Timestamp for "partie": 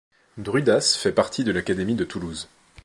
1.11-1.43